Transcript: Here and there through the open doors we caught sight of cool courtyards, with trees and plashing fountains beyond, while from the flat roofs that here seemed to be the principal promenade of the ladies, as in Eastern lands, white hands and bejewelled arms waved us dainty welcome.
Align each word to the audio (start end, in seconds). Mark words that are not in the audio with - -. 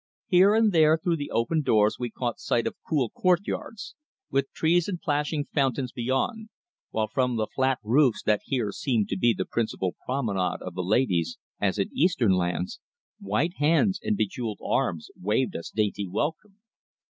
Here 0.25 0.55
and 0.55 0.71
there 0.71 0.97
through 0.97 1.17
the 1.17 1.29
open 1.29 1.61
doors 1.61 1.97
we 1.99 2.09
caught 2.09 2.39
sight 2.39 2.65
of 2.65 2.73
cool 2.89 3.11
courtyards, 3.11 3.93
with 4.31 4.51
trees 4.51 4.87
and 4.87 4.99
plashing 4.99 5.45
fountains 5.53 5.91
beyond, 5.91 6.49
while 6.89 7.07
from 7.07 7.35
the 7.35 7.45
flat 7.45 7.77
roofs 7.83 8.23
that 8.23 8.41
here 8.45 8.71
seemed 8.71 9.09
to 9.09 9.15
be 9.15 9.31
the 9.37 9.45
principal 9.45 9.95
promenade 10.07 10.57
of 10.65 10.73
the 10.73 10.81
ladies, 10.83 11.37
as 11.59 11.77
in 11.77 11.91
Eastern 11.95 12.31
lands, 12.31 12.79
white 13.19 13.57
hands 13.57 13.99
and 14.01 14.17
bejewelled 14.17 14.57
arms 14.65 15.09
waved 15.21 15.55
us 15.55 15.69
dainty 15.69 16.07
welcome. 16.07 16.57